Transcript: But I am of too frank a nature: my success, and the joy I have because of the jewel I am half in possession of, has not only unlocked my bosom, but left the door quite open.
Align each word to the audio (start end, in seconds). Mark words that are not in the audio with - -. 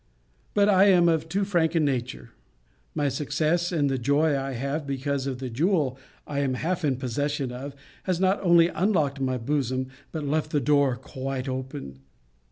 But 0.55 0.67
I 0.67 0.85
am 0.85 1.07
of 1.07 1.29
too 1.29 1.45
frank 1.45 1.75
a 1.75 1.79
nature: 1.79 2.31
my 2.95 3.07
success, 3.07 3.71
and 3.71 3.87
the 3.87 3.99
joy 3.99 4.35
I 4.35 4.53
have 4.53 4.87
because 4.87 5.27
of 5.27 5.37
the 5.37 5.47
jewel 5.51 5.95
I 6.25 6.39
am 6.39 6.55
half 6.55 6.83
in 6.83 6.95
possession 6.95 7.51
of, 7.51 7.75
has 8.05 8.19
not 8.19 8.41
only 8.41 8.67
unlocked 8.69 9.21
my 9.21 9.37
bosom, 9.37 9.89
but 10.11 10.23
left 10.25 10.49
the 10.49 10.59
door 10.59 10.95
quite 10.95 11.47
open. 11.47 11.99